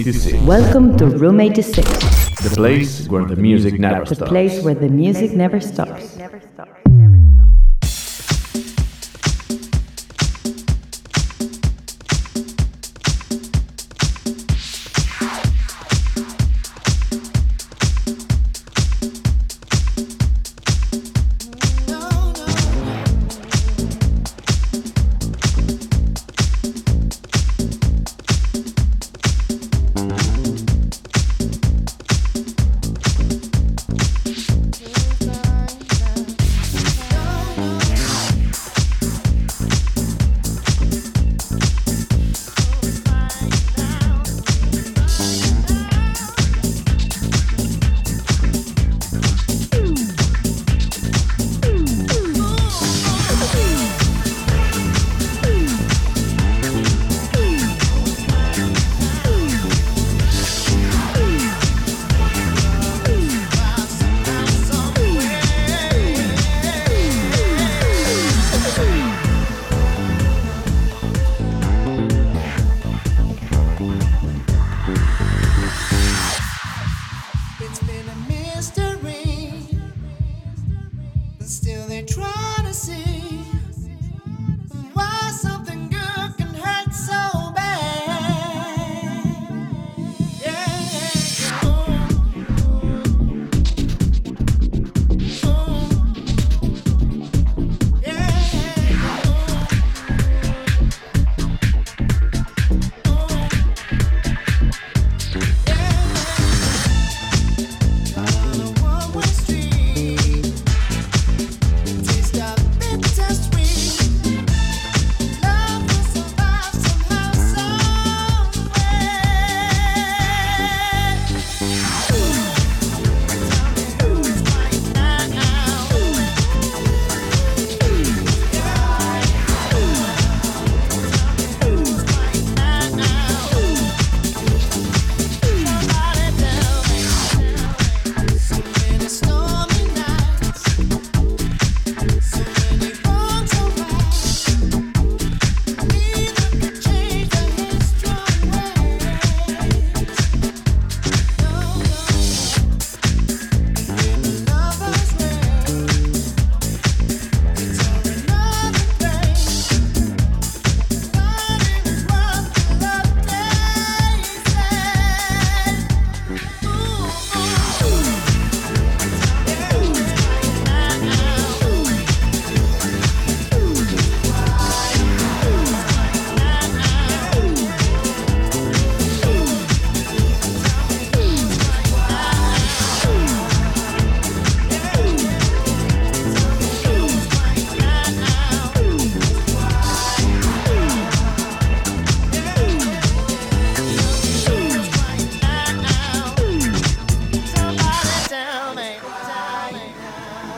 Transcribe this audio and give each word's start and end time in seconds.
Welcome 0.00 0.16
to 0.16 0.16
Room 0.16 0.46
86, 0.46 0.46
Welcome 0.46 0.96
to 0.96 1.06
Room 1.18 1.40
86, 1.40 2.40
the 2.40 2.50
place 2.56 3.06
where 3.06 3.26
the 3.26 3.36
music 3.36 3.78
never 3.78 4.06
stops. 4.06 4.18
the 4.18 4.24
place 4.24 4.62
where 4.62 4.74
the 4.74 4.88
music 4.88 5.32
never 5.32 5.60
stops. 5.60 6.16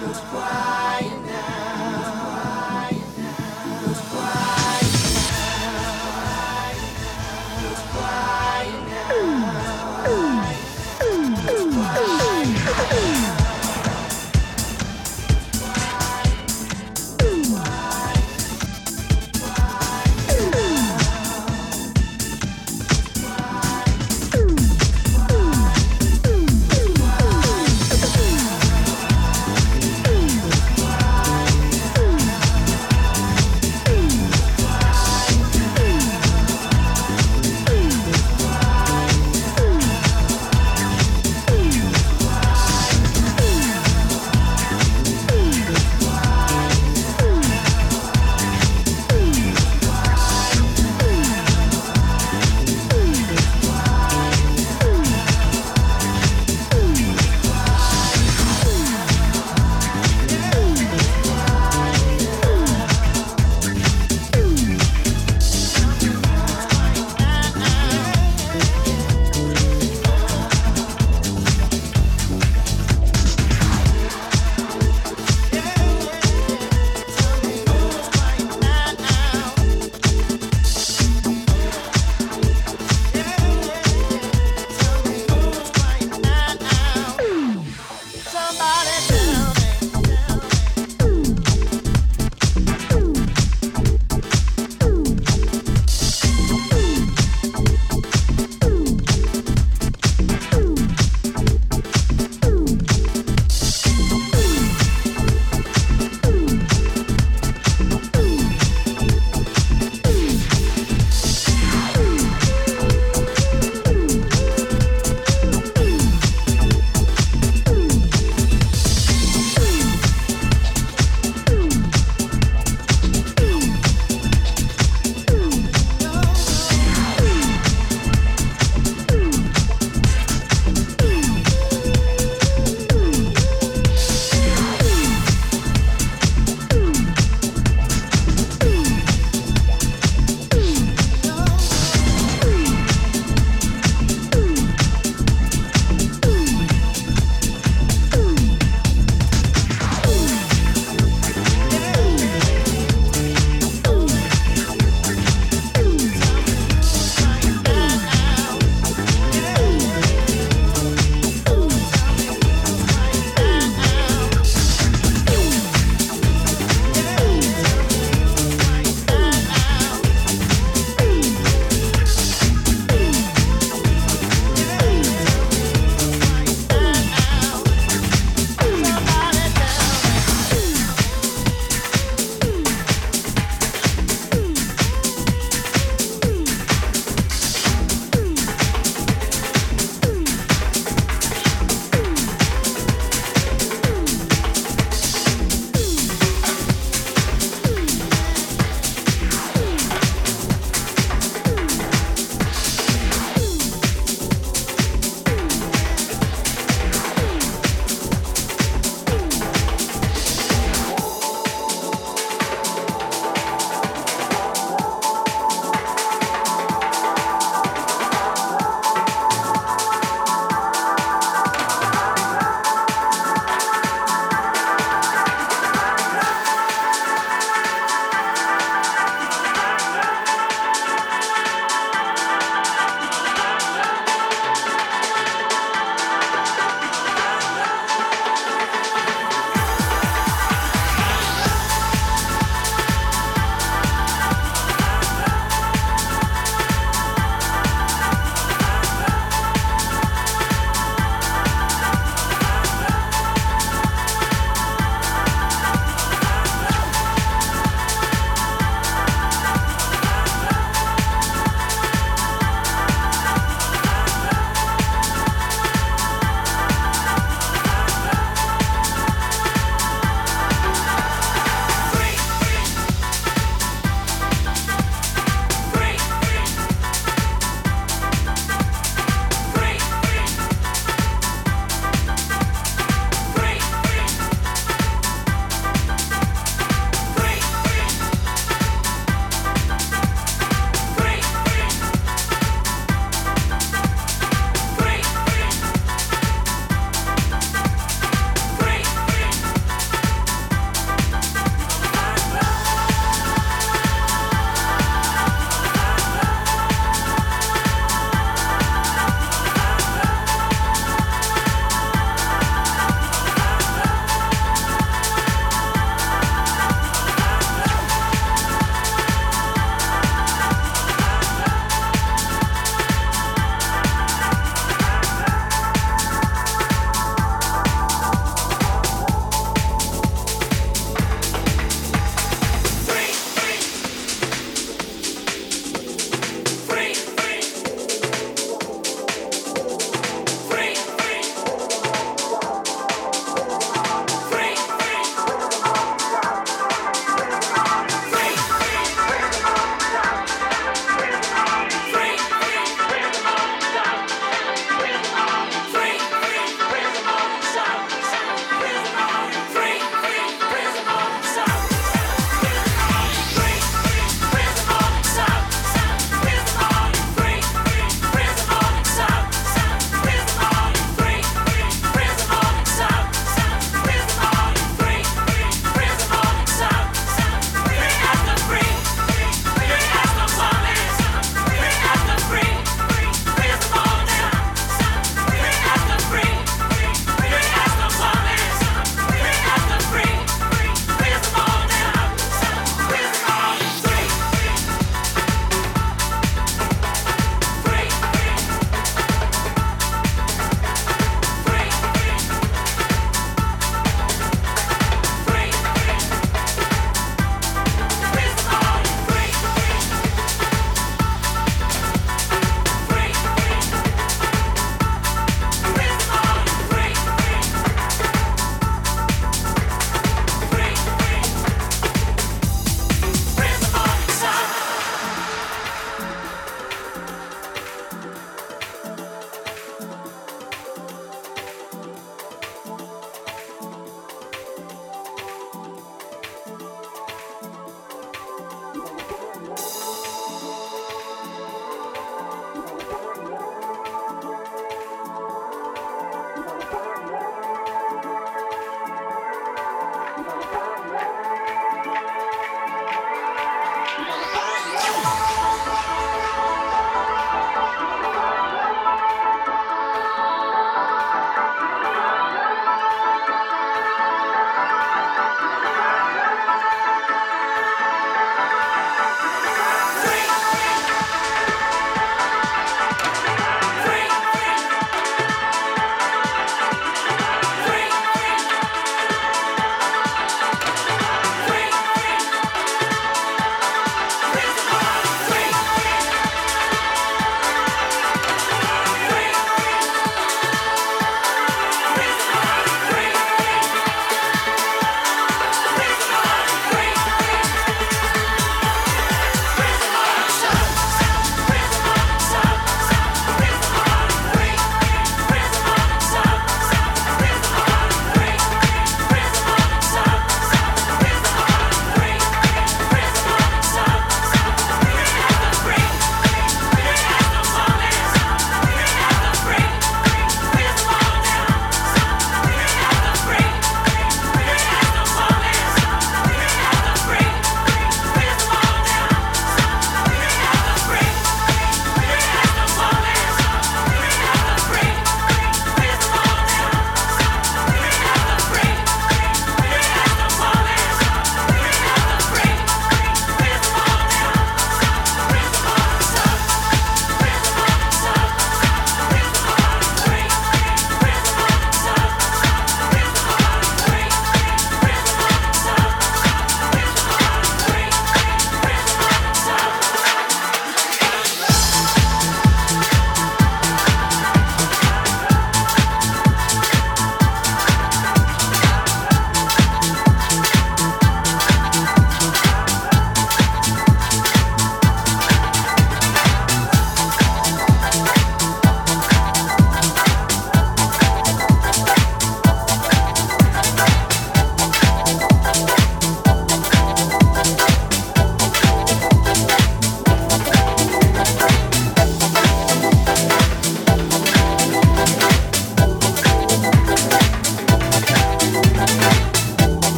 Quatro, 0.00 0.22
quatro. 0.30 0.89